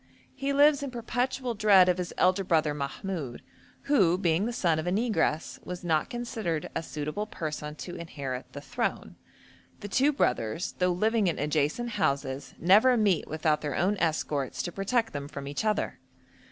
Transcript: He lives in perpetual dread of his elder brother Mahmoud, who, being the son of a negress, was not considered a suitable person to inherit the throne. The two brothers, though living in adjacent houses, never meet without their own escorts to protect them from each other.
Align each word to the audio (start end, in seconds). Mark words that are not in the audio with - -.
He 0.33 0.51
lives 0.51 0.81
in 0.81 0.89
perpetual 0.89 1.53
dread 1.53 1.87
of 1.87 1.99
his 1.99 2.11
elder 2.17 2.43
brother 2.43 2.73
Mahmoud, 2.73 3.43
who, 3.83 4.17
being 4.17 4.47
the 4.47 4.51
son 4.51 4.79
of 4.79 4.87
a 4.87 4.91
negress, 4.91 5.63
was 5.63 5.83
not 5.83 6.09
considered 6.09 6.71
a 6.75 6.81
suitable 6.81 7.27
person 7.27 7.75
to 7.75 7.95
inherit 7.95 8.51
the 8.53 8.61
throne. 8.61 9.15
The 9.81 9.87
two 9.87 10.11
brothers, 10.11 10.71
though 10.79 10.89
living 10.91 11.27
in 11.27 11.37
adjacent 11.37 11.89
houses, 11.89 12.55
never 12.57 12.97
meet 12.97 13.27
without 13.27 13.61
their 13.61 13.75
own 13.75 13.95
escorts 13.97 14.63
to 14.63 14.71
protect 14.71 15.13
them 15.13 15.27
from 15.27 15.47
each 15.47 15.63
other. 15.63 15.99